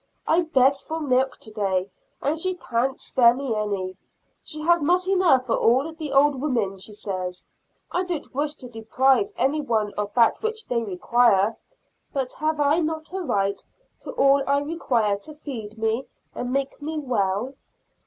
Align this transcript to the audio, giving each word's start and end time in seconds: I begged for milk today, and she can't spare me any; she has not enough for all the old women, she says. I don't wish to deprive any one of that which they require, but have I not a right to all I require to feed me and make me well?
I 0.25 0.41
begged 0.41 0.81
for 0.81 0.99
milk 0.99 1.37
today, 1.37 1.91
and 2.23 2.39
she 2.39 2.55
can't 2.55 2.99
spare 2.99 3.35
me 3.35 3.55
any; 3.55 3.97
she 4.43 4.61
has 4.61 4.81
not 4.81 5.07
enough 5.07 5.45
for 5.45 5.55
all 5.55 5.93
the 5.93 6.11
old 6.11 6.41
women, 6.41 6.79
she 6.79 6.91
says. 6.91 7.45
I 7.91 8.01
don't 8.03 8.33
wish 8.33 8.55
to 8.55 8.67
deprive 8.67 9.31
any 9.37 9.61
one 9.61 9.93
of 9.99 10.11
that 10.15 10.41
which 10.41 10.65
they 10.65 10.81
require, 10.81 11.55
but 12.11 12.33
have 12.33 12.59
I 12.59 12.79
not 12.79 13.13
a 13.13 13.21
right 13.21 13.63
to 13.99 14.11
all 14.13 14.41
I 14.47 14.61
require 14.61 15.19
to 15.19 15.35
feed 15.35 15.77
me 15.77 16.07
and 16.33 16.51
make 16.51 16.81
me 16.81 16.97
well? 16.97 17.53